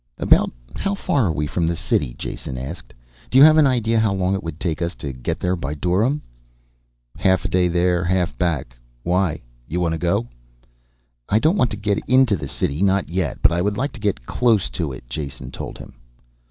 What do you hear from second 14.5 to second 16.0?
to it," Jason told him.